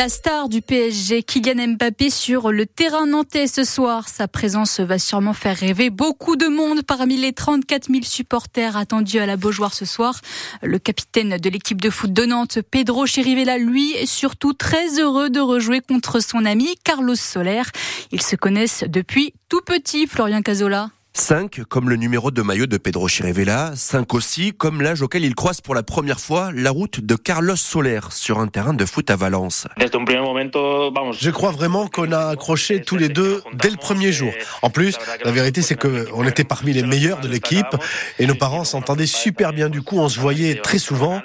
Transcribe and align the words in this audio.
La 0.00 0.08
star 0.08 0.48
du 0.48 0.62
PSG, 0.62 1.22
Kylian 1.22 1.74
Mbappé, 1.74 2.08
sur 2.08 2.52
le 2.52 2.64
terrain 2.64 3.04
nantais 3.04 3.46
ce 3.46 3.64
soir. 3.64 4.08
Sa 4.08 4.28
présence 4.28 4.80
va 4.80 4.98
sûrement 4.98 5.34
faire 5.34 5.54
rêver 5.54 5.90
beaucoup 5.90 6.36
de 6.36 6.46
monde 6.46 6.80
parmi 6.80 7.18
les 7.18 7.34
34 7.34 7.88
000 7.88 8.00
supporters 8.04 8.78
attendus 8.78 9.18
à 9.18 9.26
la 9.26 9.36
Beaujoire 9.36 9.74
ce 9.74 9.84
soir. 9.84 10.18
Le 10.62 10.78
capitaine 10.78 11.36
de 11.36 11.50
l'équipe 11.50 11.82
de 11.82 11.90
foot 11.90 12.14
de 12.14 12.24
Nantes, 12.24 12.60
Pedro 12.70 13.04
Chirivella, 13.04 13.58
lui, 13.58 13.92
est 13.92 14.06
surtout 14.06 14.54
très 14.54 14.98
heureux 14.98 15.28
de 15.28 15.40
rejouer 15.40 15.82
contre 15.82 16.20
son 16.20 16.46
ami 16.46 16.76
Carlos 16.82 17.14
Soler. 17.14 17.64
Ils 18.10 18.22
se 18.22 18.36
connaissent 18.36 18.84
depuis 18.88 19.34
tout 19.50 19.60
petit, 19.60 20.06
Florian 20.06 20.40
Cazola. 20.40 20.88
5 21.12 21.62
comme 21.68 21.90
le 21.90 21.96
numéro 21.96 22.30
de 22.30 22.40
maillot 22.40 22.66
de 22.66 22.76
Pedro 22.76 23.08
Chirivella, 23.08 23.72
5 23.74 24.14
aussi 24.14 24.52
comme 24.52 24.80
l'âge 24.80 25.02
auquel 25.02 25.24
il 25.24 25.34
croise 25.34 25.60
pour 25.60 25.74
la 25.74 25.82
première 25.82 26.20
fois 26.20 26.50
la 26.54 26.70
route 26.70 27.00
de 27.00 27.16
Carlos 27.16 27.56
Soler 27.56 28.00
sur 28.10 28.38
un 28.38 28.46
terrain 28.46 28.74
de 28.74 28.84
foot 28.84 29.10
à 29.10 29.16
Valence. 29.16 29.66
Je 29.78 31.30
crois 31.30 31.50
vraiment 31.50 31.88
qu'on 31.88 32.12
a 32.12 32.28
accroché 32.28 32.80
tous 32.80 32.96
les 32.96 33.08
deux 33.08 33.42
dès 33.54 33.70
le 33.70 33.76
premier 33.76 34.12
jour. 34.12 34.32
En 34.62 34.70
plus, 34.70 34.96
la 35.24 35.32
vérité 35.32 35.62
c'est 35.62 35.76
qu'on 35.76 36.26
était 36.26 36.44
parmi 36.44 36.72
les 36.72 36.84
meilleurs 36.84 37.20
de 37.20 37.28
l'équipe 37.28 37.76
et 38.20 38.26
nos 38.26 38.36
parents 38.36 38.64
s'entendaient 38.64 39.06
super 39.06 39.52
bien 39.52 39.68
du 39.68 39.82
coup, 39.82 39.98
on 39.98 40.08
se 40.08 40.20
voyait 40.20 40.56
très 40.56 40.78
souvent. 40.78 41.20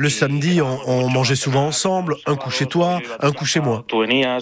Le 0.00 0.08
samedi, 0.08 0.62
on, 0.62 1.10
mangeait 1.10 1.36
souvent 1.36 1.66
ensemble, 1.66 2.16
un 2.24 2.34
coup 2.34 2.48
chez 2.48 2.64
toi, 2.64 3.02
un 3.20 3.32
coup 3.32 3.44
chez 3.44 3.60
moi. 3.60 3.84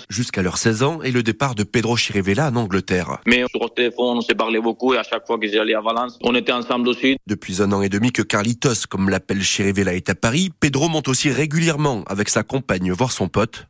Jusqu'à 0.08 0.40
leurs 0.40 0.56
16 0.56 0.84
ans 0.84 1.02
et 1.02 1.10
le 1.10 1.24
départ 1.24 1.56
de 1.56 1.64
Pedro 1.64 1.96
Chirivella 1.96 2.46
en 2.46 2.54
Angleterre. 2.54 3.18
Mais 3.26 3.42
sur 3.50 3.64
le 3.64 3.68
téléphone, 3.70 4.18
on 4.18 4.20
s'est 4.20 4.36
parlé 4.36 4.60
beaucoup 4.60 4.94
et 4.94 4.98
à 4.98 5.02
chaque 5.02 5.26
fois 5.26 5.36
que 5.36 5.48
j'allais 5.48 5.74
à 5.74 5.80
Valence, 5.80 6.16
on 6.22 6.36
était 6.36 6.52
ensemble 6.52 6.86
aussi. 6.86 7.16
Depuis 7.26 7.60
un 7.60 7.72
an 7.72 7.82
et 7.82 7.88
demi 7.88 8.12
que 8.12 8.22
Carlitos, 8.22 8.86
comme 8.88 9.10
l'appelle 9.10 9.42
Chirivella, 9.42 9.94
est 9.94 10.08
à 10.08 10.14
Paris, 10.14 10.50
Pedro 10.60 10.88
monte 10.88 11.08
aussi 11.08 11.28
régulièrement 11.28 12.04
avec 12.06 12.28
sa 12.28 12.44
compagne 12.44 12.92
voir 12.92 13.10
son 13.10 13.26
pote. 13.26 13.66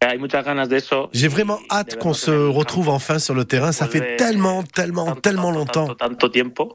J'ai 1.14 1.28
vraiment 1.28 1.58
hâte 1.70 1.98
qu'on 1.98 2.12
se 2.12 2.30
retrouve 2.30 2.90
enfin 2.90 3.18
sur 3.18 3.32
le 3.32 3.46
terrain. 3.46 3.72
Ça 3.72 3.86
fait 3.86 4.16
tellement, 4.16 4.62
tellement, 4.62 5.14
tellement 5.14 5.52
longtemps. 5.52 5.88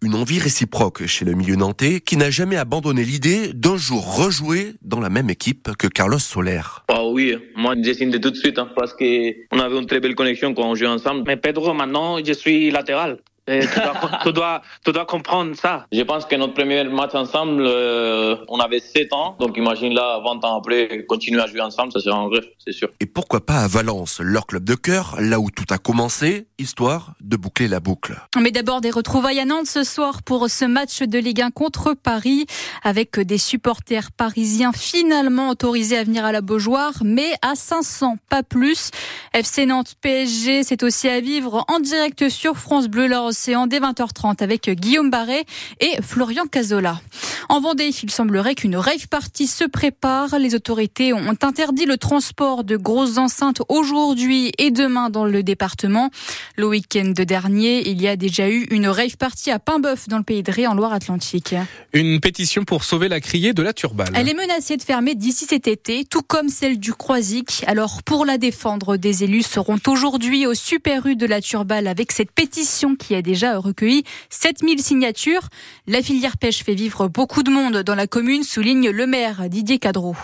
Une 0.02 0.16
envie 0.16 0.40
réciproque 0.40 1.06
chez 1.06 1.24
le 1.24 1.34
milieu 1.34 1.56
nantais 1.56 2.00
qui 2.00 2.18
n'a 2.18 2.32
jamais 2.32 2.58
abandonné 2.58 3.04
l'idée 3.04 3.54
d'un 3.54 3.78
jour 3.78 4.16
rejouer 4.16 4.74
dans 4.82 5.03
la 5.04 5.10
même 5.10 5.30
équipe 5.30 5.76
que 5.78 5.88
Carlos 5.88 6.18
Soler. 6.18 6.62
Ah 6.88 7.06
oui, 7.06 7.38
moi 7.56 7.76
j'ai 7.80 7.94
signé 7.94 8.20
tout 8.20 8.32
de 8.32 8.36
suite 8.36 8.58
hein, 8.58 8.70
parce 8.76 8.94
qu'on 8.94 9.60
avait 9.60 9.78
une 9.78 9.86
très 9.86 10.00
belle 10.00 10.16
connexion 10.16 10.54
quand 10.54 10.64
on 10.64 10.76
jouait 10.76 10.88
ensemble. 10.88 11.24
Mais 11.28 11.38
Pedro, 11.38 11.74
maintenant, 11.74 12.24
je 12.24 12.34
suis 12.34 12.72
latéral. 12.72 13.20
Tu, 13.48 14.34
dois, 14.34 14.62
tu, 14.86 14.92
dois, 14.92 15.06
comprendre 15.06 15.56
ça. 15.56 15.86
Je 15.92 16.02
pense 16.02 16.26
que 16.26 16.36
notre 16.36 16.54
premier 16.54 16.84
match 16.86 17.14
ensemble, 17.14 17.64
euh, 17.66 18.36
on 18.48 18.60
avait 18.60 18.80
7 18.80 19.14
ans. 19.14 19.36
Donc 19.40 19.58
imagine 19.58 19.94
là, 19.94 20.22
20 20.24 20.46
ans 20.46 20.58
après, 20.58 21.06
continuer 21.08 21.42
à 21.42 21.48
jouer 21.48 21.62
ensemble, 21.62 21.92
ça 21.92 22.00
sera 22.00 22.18
un 22.18 22.30
rêve, 22.30 22.46
c'est 22.58 22.74
sûr. 22.74 22.90
Et 23.00 23.06
pourquoi 23.06 23.46
pas 23.46 23.60
à 23.60 23.68
Valence, 23.68 24.20
leur 24.22 24.48
club 24.48 24.64
de 24.64 24.76
cœur, 24.76 25.16
là 25.20 25.40
où 25.40 25.50
tout 25.52 25.66
a 25.72 25.78
commencé, 25.78 26.48
histoire 26.58 27.14
de 27.22 27.38
boucler 27.38 27.68
la 27.68 27.80
boucle. 27.80 28.16
Mais 28.40 28.52
d'abord 28.52 28.82
des 28.82 28.92
retrouvailles 28.92 29.40
à 29.40 29.46
Nantes 29.46 29.68
ce 29.68 29.84
soir 29.84 30.24
pour 30.24 30.50
ce 30.50 30.66
match 30.66 31.02
de 31.02 31.20
Ligue 31.20 31.42
1 31.42 31.52
contre 31.52 31.94
Paris, 31.94 32.46
avec 32.84 33.20
des 33.20 33.38
supporters 33.38 34.12
parisiens 34.12 34.72
finalement 34.74 35.50
autorisés 35.50 35.98
à 35.98 36.04
venir 36.04 36.26
à 36.26 36.32
la 36.32 36.42
Beaujoire, 36.42 36.94
mais 37.04 37.32
à 37.42 37.56
500, 37.56 38.18
pas 38.30 38.44
plus. 38.44 38.92
FC 39.34 39.66
Nantes 39.66 39.96
PSG, 40.02 40.64
c'est 40.64 40.84
aussi 40.84 41.10
à 41.10 41.20
vivre 41.20 41.66
en 41.68 41.80
direct 41.80 42.30
sur 42.30 42.58
France 42.58 42.88
Bleu. 42.88 43.04
Océan 43.34 43.66
dès 43.66 43.80
20h30 43.80 44.44
avec 44.44 44.70
Guillaume 44.70 45.10
Barret 45.10 45.44
et 45.80 46.00
Florian 46.04 46.46
Cazola. 46.46 47.02
En 47.50 47.60
Vendée, 47.60 47.90
il 48.04 48.12
semblerait 48.12 48.54
qu'une 48.54 48.76
rave 48.76 49.08
party 49.10 49.48
se 49.48 49.64
prépare. 49.64 50.38
Les 50.38 50.54
autorités 50.54 51.14
ont 51.14 51.36
interdit 51.42 51.86
le 51.86 51.98
transport 51.98 52.64
de 52.64 52.78
grosses 52.78 53.18
enceintes 53.18 53.62
aujourd'hui 53.70 54.52
et 54.60 54.70
demain 54.70 55.10
dans 55.10 55.26
le 55.26 55.42
département. 55.42 56.12
Le 56.58 56.68
week-end 56.68 57.12
dernier, 57.18 57.90
il 57.90 58.02
y 58.02 58.08
a 58.08 58.16
déjà 58.16 58.50
eu 58.50 58.68
une 58.70 58.88
rave 58.88 59.18
party 59.18 59.50
à 59.50 59.58
Paimboeuf 59.58 60.08
dans 60.08 60.18
le 60.18 60.24
pays 60.24 60.44
de 60.44 60.52
Ré 60.52 60.68
en 60.68 60.76
Loire-Atlantique. 60.76 61.56
Une 61.92 62.20
pétition 62.20 62.64
pour 62.64 62.84
sauver 62.84 63.10
la 63.10 63.20
criée 63.20 63.54
de 63.54 63.64
la 63.64 63.74
Turballe. 63.74 64.14
Elle 64.14 64.30
est 64.30 64.36
menacée 64.36 64.78
de 64.78 64.84
fermer 64.84 65.16
d'ici 65.16 65.46
cet 65.46 65.68
été, 65.68 66.06
tout 66.06 66.22
comme 66.22 66.50
celle 66.50 66.80
du 66.80 66.94
Croisic. 66.94 67.64
Alors 67.66 68.04
pour 68.04 68.26
la 68.26 68.38
défendre, 68.38 68.96
des 68.96 69.24
élus 69.24 69.44
seront 69.44 69.80
aujourd'hui 69.88 70.46
au 70.46 70.54
Super 70.54 71.08
U 71.08 71.16
de 71.16 71.26
la 71.26 71.42
Turballe 71.42 71.88
avec 71.88 72.12
cette 72.12 72.32
pétition 72.32 72.96
qui 72.96 73.16
a 73.16 73.23
déjà 73.24 73.58
recueilli 73.58 74.04
7000 74.30 74.82
signatures. 74.82 75.50
La 75.88 76.04
filière 76.04 76.38
pêche 76.38 76.64
fait 76.64 76.76
vivre 76.76 77.08
beaucoup 77.08 77.42
de 77.42 77.50
monde 77.50 77.78
dans 77.78 77.96
la 77.96 78.06
commune, 78.06 78.44
souligne 78.44 78.90
le 78.92 79.08
maire 79.08 79.50
Didier 79.50 79.80
Cadreau. 79.80 80.16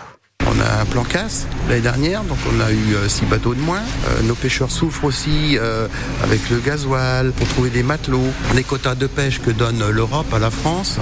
On 0.46 0.60
a 0.60 0.80
un 0.80 0.84
plan 0.84 1.04
casse 1.04 1.46
l'année 1.68 1.80
dernière, 1.80 2.24
donc 2.24 2.38
on 2.52 2.60
a 2.60 2.72
eu 2.72 2.94
euh, 2.94 3.08
six 3.08 3.24
bateaux 3.24 3.54
de 3.54 3.60
moins. 3.60 3.78
Euh, 3.80 4.22
nos 4.22 4.34
pêcheurs 4.34 4.70
souffrent 4.70 5.04
aussi 5.04 5.58
euh, 5.58 5.86
avec 6.22 6.50
le 6.50 6.58
gasoil 6.58 7.32
pour 7.32 7.46
trouver 7.48 7.70
des 7.70 7.82
matelots, 7.82 8.32
les 8.54 8.64
quotas 8.64 8.94
de 8.94 9.06
pêche 9.06 9.40
que 9.40 9.50
donne 9.50 9.82
l'Europe 9.90 10.32
à 10.32 10.38
la 10.38 10.50
France, 10.50 10.98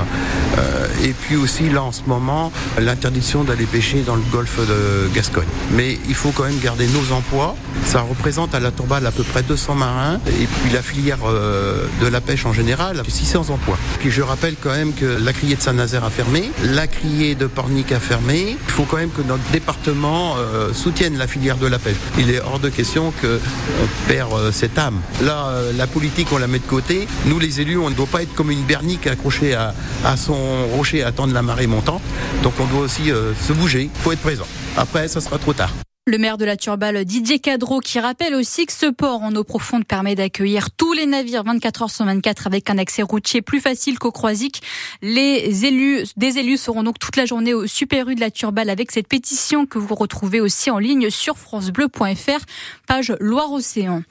et 1.04 1.12
puis 1.12 1.36
aussi 1.36 1.68
là 1.68 1.82
en 1.84 1.92
ce 1.92 2.02
moment 2.06 2.50
l'interdiction 2.78 3.44
d'aller 3.44 3.66
pêcher 3.66 4.02
dans 4.04 4.16
le 4.16 4.22
golfe 4.32 4.58
de 4.58 5.08
Gascogne. 5.14 5.46
Mais 5.72 5.98
il 6.08 6.14
faut 6.14 6.30
quand 6.30 6.44
même 6.44 6.58
garder 6.58 6.86
nos 6.88 7.14
emplois. 7.14 7.54
Ça 7.84 8.00
représente 8.00 8.54
à 8.54 8.60
la 8.60 8.70
Tourballe 8.70 9.06
à 9.06 9.12
peu 9.12 9.22
près 9.22 9.42
200 9.42 9.76
marins, 9.76 10.20
et 10.26 10.46
puis 10.46 10.72
la 10.72 10.82
filière 10.82 11.18
de 11.18 12.06
la 12.06 12.20
pêche 12.20 12.44
en 12.44 12.52
général, 12.52 13.02
600 13.06 13.50
emplois. 13.50 13.78
Puis 14.00 14.10
je 14.10 14.22
rappelle 14.22 14.56
quand 14.60 14.72
même 14.72 14.92
que 14.92 15.06
la 15.06 15.32
criée 15.32 15.54
de 15.54 15.62
Saint-Nazaire 15.62 16.04
a 16.04 16.10
fermé, 16.10 16.50
la 16.64 16.86
criée 16.86 17.34
de 17.34 17.46
Pornic 17.46 17.92
a 17.92 18.00
fermé. 18.00 18.56
Il 18.66 18.72
faut 18.72 18.84
quand 18.84 18.96
même 18.96 19.10
que 19.10 19.22
notre 19.28 19.48
département 19.50 20.36
euh, 20.38 20.72
la 21.16 21.26
filière 21.26 21.56
de 21.56 21.66
la 21.66 21.78
pêche. 21.78 21.96
Il 22.18 22.30
est 22.30 22.40
hors 22.40 22.58
de 22.58 22.68
question 22.68 23.12
qu'on 23.20 24.08
perd 24.08 24.32
euh, 24.32 24.52
cette 24.52 24.78
âme. 24.78 25.00
Là, 25.22 25.48
euh, 25.48 25.72
la 25.76 25.86
politique, 25.86 26.28
on 26.32 26.38
la 26.38 26.46
met 26.46 26.58
de 26.58 26.64
côté. 26.64 27.06
Nous, 27.26 27.38
les 27.38 27.60
élus, 27.60 27.78
on 27.78 27.90
ne 27.90 27.94
doit 27.94 28.06
pas 28.06 28.22
être 28.22 28.34
comme 28.34 28.50
une 28.50 28.62
bernique 28.62 29.06
accrochée 29.06 29.54
à, 29.54 29.74
à 30.04 30.16
son 30.16 30.66
rocher 30.76 31.02
à 31.02 31.08
attendre 31.08 31.34
la 31.34 31.42
marée 31.42 31.66
montante. 31.66 32.02
Donc 32.42 32.54
on 32.58 32.64
doit 32.64 32.80
aussi 32.80 33.10
se 33.10 33.52
bouger. 33.52 33.90
Il 33.94 34.02
faut 34.02 34.12
être 34.12 34.20
présent. 34.20 34.46
Après, 34.76 35.08
ça 35.08 35.20
sera 35.20 35.38
trop 35.38 35.52
tard. 35.52 35.70
Le 36.08 36.16
maire 36.16 36.38
de 36.38 36.46
la 36.46 36.56
Turballe, 36.56 37.04
Didier 37.04 37.38
Cadreau, 37.38 37.80
qui 37.80 38.00
rappelle 38.00 38.34
aussi 38.34 38.64
que 38.64 38.72
ce 38.72 38.86
port 38.86 39.22
en 39.22 39.34
eau 39.34 39.44
profonde 39.44 39.84
permet 39.84 40.14
d'accueillir 40.14 40.70
les 40.98 41.06
navires 41.06 41.44
24 41.44 41.82
heures 41.82 41.90
sur 41.90 42.04
24 42.04 42.48
avec 42.48 42.68
un 42.70 42.76
accès 42.76 43.02
routier 43.02 43.40
plus 43.40 43.60
facile 43.60 44.00
qu'au 44.00 44.10
Croisic. 44.10 44.62
Les 45.00 45.64
élus, 45.64 46.04
des 46.16 46.38
élus 46.38 46.56
seront 46.56 46.82
donc 46.82 46.98
toute 46.98 47.14
la 47.14 47.24
journée 47.24 47.54
au 47.54 47.68
Super 47.68 48.08
U 48.08 48.16
de 48.16 48.20
la 48.20 48.32
Turballe 48.32 48.68
avec 48.68 48.90
cette 48.90 49.06
pétition 49.06 49.64
que 49.64 49.78
vous 49.78 49.94
retrouvez 49.94 50.40
aussi 50.40 50.70
en 50.70 50.78
ligne 50.78 51.08
sur 51.08 51.38
francebleu.fr, 51.38 52.44
page 52.88 53.14
Loire-Océan. 53.20 54.02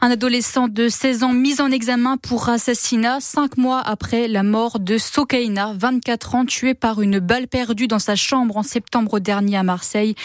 Un 0.00 0.10
adolescent 0.10 0.66
de 0.66 0.88
16 0.88 1.22
ans 1.22 1.32
mis 1.32 1.60
en 1.60 1.70
examen 1.70 2.16
pour 2.16 2.48
assassinat 2.48 3.20
cinq 3.20 3.56
mois 3.56 3.80
après 3.80 4.26
la 4.26 4.42
mort 4.42 4.80
de 4.80 4.98
Sokaina, 4.98 5.74
24 5.78 6.34
ans, 6.34 6.44
tué 6.44 6.74
par 6.74 7.02
une 7.02 7.20
balle 7.20 7.46
perdue 7.46 7.86
dans 7.86 8.00
sa 8.00 8.16
chambre 8.16 8.56
en 8.56 8.64
septembre 8.64 9.20
dernier 9.20 9.58
à 9.58 9.62
Marseille. 9.62 10.16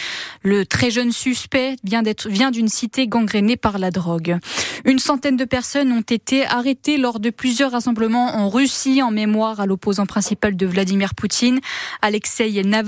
Le 0.42 0.66
très 0.66 0.90
jeune 0.90 1.12
suspect 1.12 1.76
vient 1.84 2.50
d'une 2.50 2.68
cité 2.68 3.06
gangrénée 3.06 3.56
par 3.56 3.78
la 3.78 3.92
drogue. 3.92 4.38
Une 4.84 4.98
centaine 4.98 5.36
de 5.36 5.44
personnes 5.44 5.92
ont 5.92 6.02
été 6.10 6.46
arrêtées 6.46 6.98
lors 6.98 7.20
de 7.20 7.30
plusieurs 7.30 7.72
rassemblements 7.72 8.36
en 8.36 8.48
Russie 8.48 9.02
en 9.02 9.10
mémoire 9.10 9.60
à 9.60 9.66
l'opposant 9.66 10.06
principal 10.06 10.56
de 10.56 10.66
Vladimir 10.66 11.14
Poutine, 11.14 11.60
Alexei 12.02 12.62
Navalny. 12.62 12.86